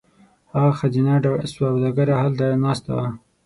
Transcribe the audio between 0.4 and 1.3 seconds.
هغه ښځینه